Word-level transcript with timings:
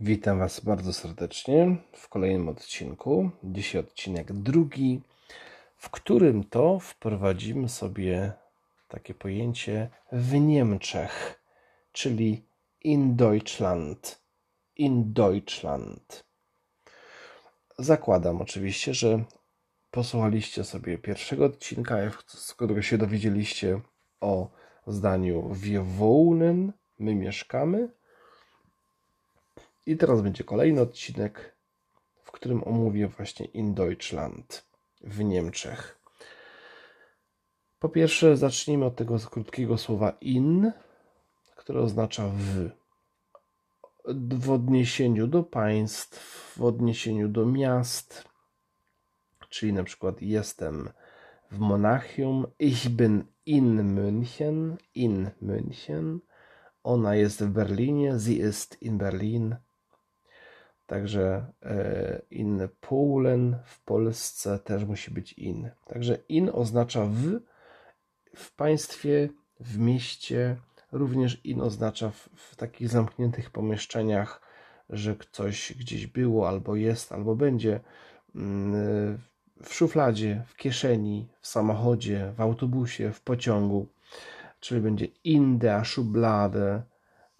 Witam 0.00 0.38
Was 0.38 0.60
bardzo 0.60 0.92
serdecznie 0.92 1.76
w 1.92 2.08
kolejnym 2.08 2.48
odcinku. 2.48 3.30
Dzisiaj 3.44 3.80
odcinek 3.80 4.32
drugi, 4.32 5.02
w 5.76 5.90
którym 5.90 6.44
to 6.44 6.78
wprowadzimy 6.78 7.68
sobie 7.68 8.32
takie 8.88 9.14
pojęcie 9.14 9.90
w 10.12 10.34
Niemczech, 10.34 11.42
czyli 11.92 12.44
in 12.80 13.16
Deutschland. 13.16 14.22
In 14.76 15.12
Deutschland. 15.12 16.24
Zakładam 17.78 18.42
oczywiście, 18.42 18.94
że 18.94 19.24
posłuchaliście 19.90 20.64
sobie 20.64 20.98
pierwszego 20.98 21.44
odcinka, 21.44 21.96
z 22.26 22.54
którego 22.54 22.82
się 22.82 22.98
dowiedzieliście 22.98 23.80
o 24.20 24.50
zdaniu 24.86 25.54
wir 25.54 25.84
wohnen, 25.84 26.72
my 26.98 27.14
mieszkamy, 27.14 27.97
i 29.88 29.96
teraz 29.96 30.22
będzie 30.22 30.44
kolejny 30.44 30.80
odcinek, 30.80 31.56
w 32.22 32.32
którym 32.32 32.64
omówię 32.64 33.08
właśnie 33.08 33.46
in 33.46 33.74
Deutschland 33.74 34.64
w 35.00 35.24
Niemczech. 35.24 35.98
Po 37.78 37.88
pierwsze, 37.88 38.36
zacznijmy 38.36 38.84
od 38.84 38.96
tego 38.96 39.18
krótkiego 39.18 39.78
słowa 39.78 40.16
in, 40.20 40.72
które 41.56 41.80
oznacza 41.80 42.28
w. 42.28 42.70
W 44.30 44.50
odniesieniu 44.50 45.26
do 45.26 45.42
państw, 45.42 46.54
w 46.58 46.64
odniesieniu 46.64 47.28
do 47.28 47.46
miast, 47.46 48.24
czyli 49.48 49.72
na 49.72 49.84
przykład 49.84 50.22
jestem 50.22 50.90
w 51.50 51.58
Monachium, 51.58 52.46
ich 52.58 52.88
bin 52.88 53.24
in 53.46 53.94
München, 53.94 54.76
in 54.94 55.30
München, 55.42 56.18
ona 56.82 57.16
jest 57.16 57.44
w 57.44 57.50
Berlinie, 57.50 58.18
sie 58.20 58.48
ist 58.48 58.82
in 58.82 58.98
Berlin, 58.98 59.56
Także 60.88 61.46
e, 61.62 62.22
in 62.30 62.68
Polen 62.80 63.58
w 63.64 63.80
Polsce 63.84 64.58
też 64.58 64.84
musi 64.84 65.10
być 65.10 65.32
in. 65.32 65.70
Także 65.86 66.18
in 66.28 66.50
oznacza 66.52 67.04
w, 67.04 67.40
w 68.36 68.56
państwie, 68.56 69.28
w 69.60 69.78
mieście. 69.78 70.56
Również 70.92 71.40
in 71.44 71.60
oznacza 71.60 72.10
w, 72.10 72.28
w 72.34 72.56
takich 72.56 72.88
zamkniętych 72.88 73.50
pomieszczeniach, 73.50 74.40
że 74.90 75.16
coś 75.32 75.72
gdzieś 75.78 76.06
było, 76.06 76.48
albo 76.48 76.76
jest, 76.76 77.12
albo 77.12 77.36
będzie. 77.36 77.80
Mm, 78.34 79.18
w 79.62 79.74
szufladzie, 79.74 80.42
w 80.46 80.56
kieszeni, 80.56 81.28
w 81.40 81.46
samochodzie, 81.46 82.32
w 82.36 82.40
autobusie, 82.40 83.12
w 83.12 83.20
pociągu. 83.20 83.86
Czyli 84.60 84.80
będzie 84.80 85.06
in 85.24 85.58
der 85.58 85.86
Schublade, 85.86 86.82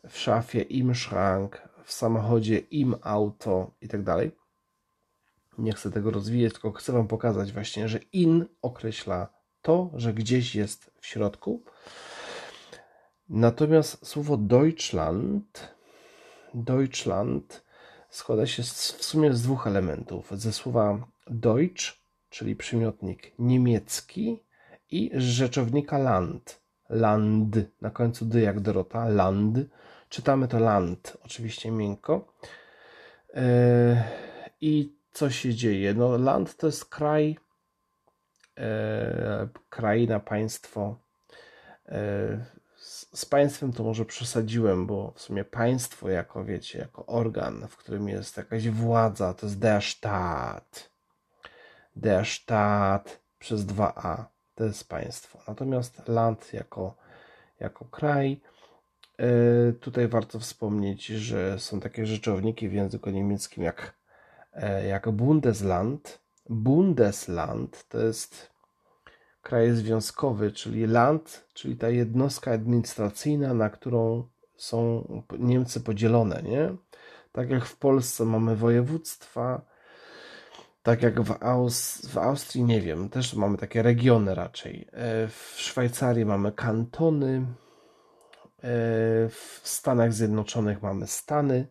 w 0.08 0.18
szafie 0.18 0.60
im 0.60 0.94
Schrank, 0.94 1.67
w 1.88 1.92
samochodzie, 1.92 2.58
im 2.58 2.96
auto 3.02 3.70
i 3.80 3.88
tak 3.88 4.02
dalej. 4.02 4.30
Nie 5.58 5.72
chcę 5.72 5.90
tego 5.90 6.10
rozwijać, 6.10 6.52
tylko 6.52 6.72
chcę 6.72 6.92
Wam 6.92 7.08
pokazać 7.08 7.52
właśnie, 7.52 7.88
że 7.88 7.98
in 8.12 8.46
określa 8.62 9.28
to, 9.62 9.90
że 9.94 10.14
gdzieś 10.14 10.54
jest 10.54 10.90
w 11.00 11.06
środku. 11.06 11.62
Natomiast 13.28 14.06
słowo 14.06 14.36
Deutschland, 14.36 15.74
Deutschland 16.54 17.64
składa 18.10 18.46
się 18.46 18.62
w 18.62 19.04
sumie 19.04 19.34
z 19.34 19.42
dwóch 19.42 19.66
elementów. 19.66 20.30
Ze 20.32 20.52
słowa 20.52 21.06
Deutsch, 21.26 21.84
czyli 22.30 22.56
przymiotnik 22.56 23.32
niemiecki 23.38 24.42
i 24.90 25.10
rzeczownika 25.14 25.98
Land. 25.98 26.60
Land, 26.88 27.56
na 27.80 27.90
końcu 27.90 28.24
dy 28.24 28.40
jak 28.40 28.60
Dorota, 28.60 29.08
Land, 29.08 29.58
Czytamy 30.08 30.48
to 30.48 30.58
land, 30.58 31.16
oczywiście 31.24 31.70
miękko. 31.70 32.34
E, 33.34 34.04
I 34.60 34.96
co 35.12 35.30
się 35.30 35.54
dzieje? 35.54 35.94
No, 35.94 36.18
land 36.18 36.56
to 36.56 36.66
jest 36.66 36.84
kraj, 36.84 37.38
e, 38.58 39.48
kraina, 39.68 40.20
państwo. 40.20 40.98
E, 41.88 42.58
z 43.14 43.26
państwem 43.26 43.72
to 43.72 43.82
może 43.82 44.04
przesadziłem, 44.04 44.86
bo 44.86 45.12
w 45.16 45.20
sumie 45.20 45.44
państwo 45.44 46.08
jako, 46.08 46.44
wiecie, 46.44 46.78
jako 46.78 47.06
organ, 47.06 47.68
w 47.68 47.76
którym 47.76 48.08
jest 48.08 48.36
jakaś 48.36 48.68
władza, 48.68 49.34
to 49.34 49.46
jest 49.46 49.58
der 49.58 49.82
Staat. 49.82 50.90
Der 51.96 52.26
Staat 52.26 53.20
przez 53.38 53.66
2a, 53.66 54.24
to 54.54 54.64
jest 54.64 54.88
państwo. 54.88 55.38
Natomiast 55.48 56.08
land 56.08 56.52
jako, 56.52 56.94
jako 57.60 57.84
kraj, 57.84 58.40
tutaj 59.80 60.08
warto 60.08 60.38
wspomnieć, 60.38 61.06
że 61.06 61.58
są 61.58 61.80
takie 61.80 62.06
rzeczowniki 62.06 62.68
w 62.68 62.72
języku 62.72 63.10
niemieckim 63.10 63.64
jak, 63.64 63.94
e, 64.52 64.86
jak 64.86 65.10
Bundesland. 65.10 66.18
Bundesland 66.48 67.84
to 67.88 67.98
jest 67.98 68.50
kraj 69.42 69.72
związkowy, 69.72 70.52
czyli 70.52 70.86
land, 70.86 71.44
czyli 71.54 71.76
ta 71.76 71.88
jednostka 71.88 72.52
administracyjna, 72.52 73.54
na 73.54 73.70
którą 73.70 74.28
są 74.56 75.04
Niemcy 75.38 75.80
podzielone, 75.80 76.42
nie? 76.42 76.76
Tak 77.32 77.50
jak 77.50 77.64
w 77.64 77.76
Polsce 77.76 78.24
mamy 78.24 78.56
województwa, 78.56 79.62
tak 80.82 81.02
jak 81.02 81.20
w, 81.20 81.42
Aus 81.42 82.06
w 82.06 82.18
Austrii, 82.18 82.64
nie 82.64 82.80
wiem, 82.80 83.08
też 83.08 83.34
mamy 83.34 83.58
takie 83.58 83.82
regiony 83.82 84.34
raczej. 84.34 84.88
E, 84.92 85.28
w 85.28 85.54
Szwajcarii 85.56 86.24
mamy 86.24 86.52
kantony, 86.52 87.46
E, 87.46 87.67
w 89.30 89.60
Stanach 89.62 90.12
Zjednoczonych 90.12 90.82
mamy 90.82 91.06
Stany, 91.06 91.66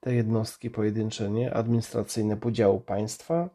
te 0.00 0.14
jednostki 0.14 0.70
pojedyncze, 0.70 1.30
nie? 1.30 1.54
administracyjne 1.54 2.36
podziału 2.36 2.80
państwa. 2.80 3.48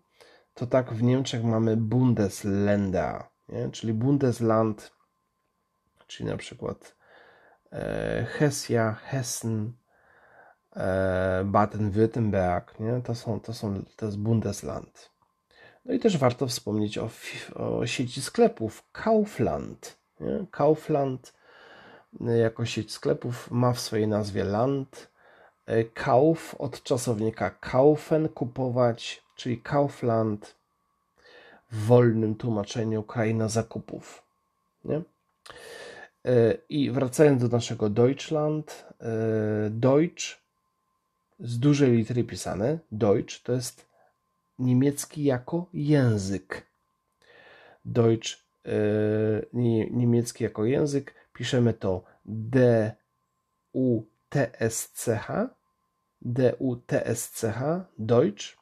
To 0.53 0.67
tak 0.67 0.93
w 0.93 1.03
Niemczech 1.03 1.43
mamy 1.43 1.77
Bundesländer, 1.77 3.23
nie? 3.49 3.69
czyli 3.71 3.93
Bundesland, 3.93 4.91
czyli 6.07 6.29
na 6.29 6.37
przykład 6.37 6.95
e, 7.71 8.25
Hesja, 8.29 8.93
Hessen, 8.93 9.73
e, 10.75 11.43
Baden-Württemberg, 11.45 12.63
nie? 12.79 13.01
To, 13.01 13.15
są, 13.15 13.39
to, 13.39 13.53
są, 13.53 13.83
to 13.95 14.05
jest 14.05 14.17
Bundesland. 14.17 15.09
No 15.85 15.93
i 15.93 15.99
też 15.99 16.17
warto 16.17 16.47
wspomnieć 16.47 16.97
o, 16.97 17.09
o 17.55 17.87
sieci 17.87 18.21
sklepów 18.21 18.83
Kaufland. 18.91 19.97
Nie? 20.19 20.45
Kaufland 20.51 21.38
jako 22.39 22.65
sieć 22.65 22.91
sklepów 22.91 23.51
ma 23.51 23.73
w 23.73 23.79
swojej 23.79 24.07
nazwie 24.07 24.43
Land. 24.43 25.09
E, 25.65 25.83
Kauf 25.83 26.55
od 26.59 26.83
czasownika 26.83 27.49
kaufen, 27.49 28.29
kupować, 28.29 29.23
czyli 29.35 29.61
Kaufland 29.61 30.55
w 31.71 31.85
wolnym 31.85 32.35
tłumaczeniu 32.35 33.03
kraina 33.03 33.47
zakupów. 33.47 34.23
Nie? 34.85 35.01
E, 36.25 36.57
I 36.69 36.91
wracając 36.91 37.41
do 37.41 37.47
naszego 37.47 37.89
Deutschland, 37.89 38.85
e, 39.01 39.05
Deutsch 39.69 40.39
z 41.39 41.59
dużej 41.59 41.91
litery 41.91 42.23
pisane, 42.23 42.79
Deutsch 42.91 43.43
to 43.43 43.53
jest 43.53 43.85
niemiecki 44.59 45.23
jako 45.23 45.65
język. 45.73 46.65
Deutsch, 47.85 48.39
niemiecki 49.91 50.43
jako 50.43 50.65
język, 50.65 51.13
piszemy 51.39 51.73
to 51.73 52.03
D 52.25 52.55
U 53.73 54.03
T 54.29 54.59
S 54.59 54.91
C 54.91 55.17
H. 55.17 55.49
D 56.21 56.55
U 56.59 56.75
T 56.75 57.05
S 57.05 57.31
C 57.31 57.51
H 57.51 57.85
Deutsch. 57.97 58.57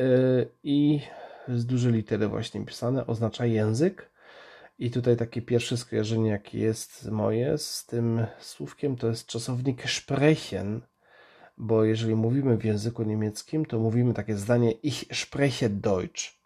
Y, 0.00 0.48
i 0.62 1.00
z 1.48 1.66
dużej 1.66 1.92
litery 1.92 2.28
właśnie 2.28 2.64
pisane. 2.64 3.06
Oznacza 3.06 3.46
język. 3.46 4.10
I 4.78 4.90
tutaj 4.90 5.16
takie 5.16 5.42
pierwsze 5.42 5.76
skojarzenie 5.76 6.30
jakie 6.30 6.58
jest 6.58 7.10
moje 7.10 7.58
z 7.58 7.86
tym 7.86 8.26
słówkiem 8.40 8.96
to 8.96 9.06
jest 9.06 9.26
czasownik 9.26 9.90
sprechen. 9.90 10.80
Bo 11.56 11.84
jeżeli 11.84 12.14
mówimy 12.14 12.56
w 12.56 12.64
języku 12.64 13.02
niemieckim 13.02 13.66
to 13.66 13.78
mówimy 13.78 14.14
takie 14.14 14.36
zdanie 14.36 14.72
ich 14.72 15.04
spreche 15.12 15.68
Deutsch 15.68 16.37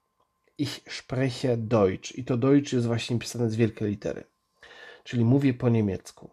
Ich 0.62 0.80
spreche 0.90 1.56
Deutsch. 1.56 2.18
I 2.18 2.24
to 2.24 2.36
Deutsch 2.36 2.72
jest 2.72 2.86
właśnie 2.86 3.18
pisane 3.18 3.50
z 3.50 3.56
wielkiej 3.56 3.88
litery. 3.88 4.24
Czyli 5.04 5.24
mówię 5.24 5.54
po 5.54 5.68
niemiecku. 5.68 6.30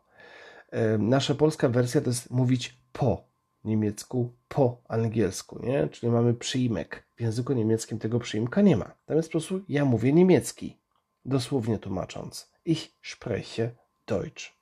Nasza 0.99 1.35
polska 1.35 1.69
wersja 1.69 2.01
to 2.01 2.09
jest 2.09 2.29
mówić 2.29 2.77
po 2.93 3.23
niemiecku, 3.63 4.33
po 4.47 4.81
angielsku, 4.87 5.59
nie? 5.65 5.87
Czyli 5.87 6.11
mamy 6.11 6.33
przyimek. 6.33 7.03
W 7.15 7.21
języku 7.21 7.53
niemieckim 7.53 7.99
tego 7.99 8.19
przyimka 8.19 8.61
nie 8.61 8.77
ma. 8.77 8.85
Natomiast 8.85 9.29
po 9.29 9.31
prostu 9.31 9.61
ja 9.69 9.85
mówię 9.85 10.13
niemiecki. 10.13 10.77
Dosłownie 11.25 11.79
tłumacząc. 11.79 12.51
Ich 12.65 12.91
spreche 13.03 13.71
Deutsch. 14.07 14.53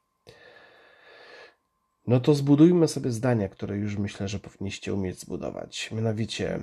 No 2.08 2.20
to 2.20 2.34
zbudujmy 2.34 2.88
sobie 2.88 3.12
zdania, 3.12 3.50
które 3.50 3.78
już 3.78 3.98
myślę, 3.98 4.28
że 4.28 4.40
powinniście 4.40 4.94
umieć 4.94 5.20
zbudować. 5.20 5.92
Mianowicie 5.92 6.60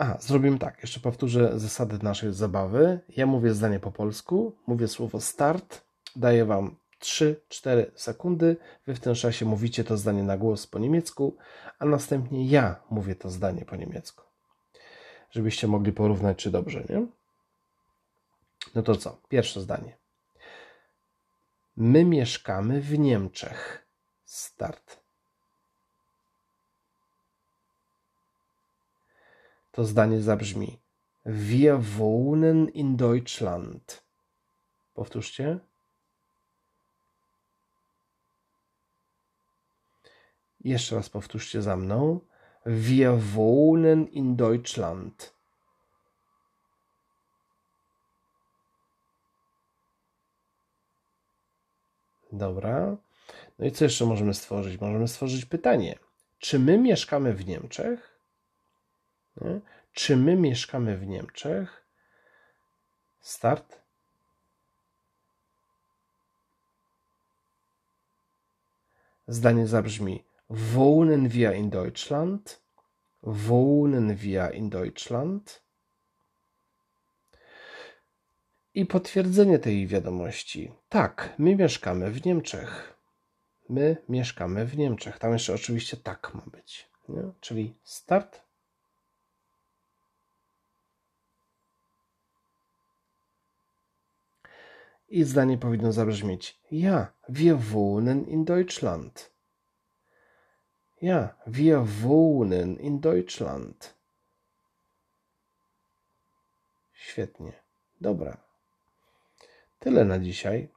a, 0.00 0.18
zrobimy 0.20 0.58
tak. 0.58 0.82
Jeszcze 0.82 1.00
powtórzę 1.00 1.58
zasady 1.58 1.98
naszej 2.02 2.32
zabawy. 2.32 3.00
Ja 3.16 3.26
mówię 3.26 3.54
zdanie 3.54 3.80
po 3.80 3.92
polsku, 3.92 4.56
mówię 4.66 4.88
słowo 4.88 5.20
start, 5.20 5.84
daję 6.16 6.44
Wam 6.44 6.76
3-4 7.00 7.86
sekundy. 7.94 8.56
Wy 8.86 8.94
w 8.94 9.00
tym 9.00 9.14
czasie 9.14 9.46
mówicie 9.46 9.84
to 9.84 9.96
zdanie 9.96 10.22
na 10.22 10.36
głos 10.36 10.66
po 10.66 10.78
niemiecku, 10.78 11.36
a 11.78 11.84
następnie 11.84 12.46
ja 12.46 12.82
mówię 12.90 13.14
to 13.14 13.30
zdanie 13.30 13.64
po 13.64 13.76
niemiecku. 13.76 14.24
Żebyście 15.30 15.66
mogli 15.66 15.92
porównać, 15.92 16.38
czy 16.38 16.50
dobrze, 16.50 16.84
nie? 16.88 17.06
No 18.74 18.82
to 18.82 18.96
co? 18.96 19.20
Pierwsze 19.28 19.60
zdanie. 19.60 19.96
My 21.76 22.04
mieszkamy 22.04 22.80
w 22.80 22.98
Niemczech. 22.98 23.86
Start. 24.24 24.99
To 29.72 29.84
zdanie 29.84 30.20
zabrzmi: 30.20 30.78
Wir 31.26 31.80
wohnen 31.80 32.68
in 32.68 32.96
Deutschland. 32.96 34.02
Powtórzcie. 34.94 35.58
Jeszcze 40.64 40.96
raz 40.96 41.08
powtórzcie 41.08 41.62
za 41.62 41.76
mną. 41.76 42.20
Wir 42.66 43.18
wohnen 43.18 44.06
in 44.06 44.36
Deutschland. 44.36 45.34
Dobra. 52.32 52.96
No 53.58 53.66
i 53.66 53.72
co 53.72 53.84
jeszcze 53.84 54.06
możemy 54.06 54.34
stworzyć? 54.34 54.80
Możemy 54.80 55.08
stworzyć 55.08 55.44
pytanie. 55.44 55.98
Czy 56.38 56.58
my 56.58 56.78
mieszkamy 56.78 57.34
w 57.34 57.46
Niemczech? 57.46 58.19
Nie? 59.36 59.60
Czy 59.92 60.16
my 60.16 60.36
mieszkamy 60.36 60.96
w 60.96 61.06
Niemczech? 61.06 61.84
Start. 63.20 63.80
Zdanie 69.28 69.66
zabrzmi: 69.66 70.24
Wohnen 70.50 71.28
wir 71.28 71.56
in 71.56 71.70
Deutschland? 71.70 72.60
Wohnen 73.22 74.16
wir 74.16 74.54
in 74.54 74.70
Deutschland? 74.70 75.62
I 78.74 78.86
potwierdzenie 78.86 79.58
tej 79.58 79.86
wiadomości. 79.86 80.72
Tak, 80.88 81.34
my 81.38 81.56
mieszkamy 81.56 82.10
w 82.10 82.26
Niemczech. 82.26 82.94
My 83.68 83.96
mieszkamy 84.08 84.66
w 84.66 84.78
Niemczech. 84.78 85.18
Tam 85.18 85.32
jeszcze 85.32 85.54
oczywiście 85.54 85.96
tak 85.96 86.34
ma 86.34 86.42
być. 86.46 86.88
Nie? 87.08 87.22
Czyli 87.40 87.74
start. 87.84 88.49
I 95.10 95.24
zdanie 95.24 95.58
powinno 95.58 95.92
zabrzmieć: 95.92 96.60
Ja, 96.70 97.12
wir 97.28 97.56
wohnen 97.58 98.28
in 98.28 98.44
Deutschland. 98.44 99.30
Ja, 101.02 101.34
wir 101.46 101.86
wohnen 102.02 102.76
in 102.80 103.00
Deutschland. 103.00 103.94
Świetnie. 106.92 107.52
Dobra. 108.00 108.36
Tyle 109.78 110.04
na 110.04 110.18
dzisiaj. 110.18 110.68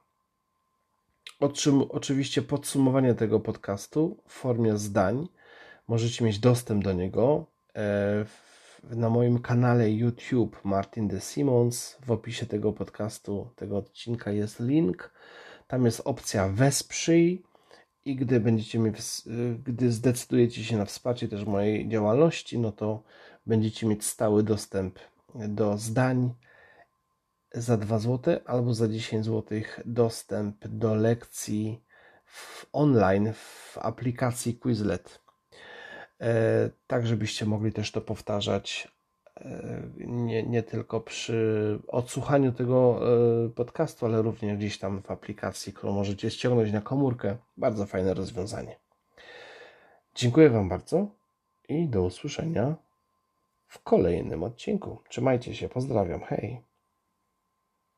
Otrzym, 1.40 1.82
oczywiście 1.82 2.42
podsumowanie 2.42 3.14
tego 3.14 3.40
podcastu 3.40 4.16
w 4.28 4.32
formie 4.32 4.78
zdań. 4.78 5.28
Możecie 5.88 6.24
mieć 6.24 6.38
dostęp 6.38 6.84
do 6.84 6.92
niego 6.92 7.46
e, 7.76 8.24
na 8.90 9.08
moim 9.08 9.38
kanale 9.38 9.90
YouTube 9.90 10.56
Martin 10.64 11.08
de 11.08 11.20
Simons. 11.20 11.96
W 12.06 12.10
opisie 12.10 12.46
tego 12.46 12.72
podcastu, 12.72 13.50
tego 13.56 13.76
odcinka 13.76 14.30
jest 14.30 14.60
link. 14.60 15.12
Tam 15.66 15.84
jest 15.84 16.02
opcja 16.04 16.48
wesprzyj 16.48 17.42
i 18.04 18.16
gdy 18.16 18.40
będziecie 18.40 18.78
mi, 18.78 18.92
gdy 19.64 19.92
zdecydujecie 19.92 20.64
się 20.64 20.76
na 20.76 20.84
wsparcie 20.84 21.28
też 21.28 21.44
mojej 21.44 21.88
działalności, 21.88 22.58
no 22.58 22.72
to 22.72 23.02
będziecie 23.46 23.86
mieć 23.86 24.04
stały 24.04 24.42
dostęp 24.42 24.98
do 25.34 25.78
zdań 25.78 26.34
za 27.54 27.76
2 27.76 27.98
zł 27.98 28.38
albo 28.46 28.74
za 28.74 28.88
10 28.88 29.24
zł 29.24 29.60
dostęp 29.84 30.68
do 30.68 30.94
lekcji 30.94 31.84
w 32.24 32.66
online 32.72 33.32
w 33.32 33.78
aplikacji 33.78 34.58
Quizlet. 34.58 35.23
E, 36.24 36.70
tak, 36.86 37.06
żebyście 37.06 37.46
mogli 37.46 37.72
też 37.72 37.90
to 37.90 38.00
powtarzać 38.00 38.88
e, 39.36 39.82
nie, 39.96 40.42
nie 40.42 40.62
tylko 40.62 41.00
przy 41.00 41.78
odsłuchaniu 41.88 42.52
tego 42.52 43.00
e, 43.44 43.48
podcastu, 43.48 44.06
ale 44.06 44.22
również 44.22 44.58
gdzieś 44.58 44.78
tam 44.78 45.02
w 45.02 45.10
aplikacji, 45.10 45.72
którą 45.72 45.92
możecie 45.92 46.30
ściągnąć 46.30 46.72
na 46.72 46.80
komórkę. 46.80 47.36
Bardzo 47.56 47.86
fajne 47.86 48.14
rozwiązanie. 48.14 48.76
Dziękuję 50.14 50.50
Wam 50.50 50.68
bardzo 50.68 51.06
i 51.68 51.88
do 51.88 52.02
usłyszenia 52.02 52.74
w 53.68 53.82
kolejnym 53.82 54.42
odcinku. 54.42 54.98
Trzymajcie 55.08 55.54
się, 55.54 55.68
pozdrawiam, 55.68 56.20
hej. 56.20 56.60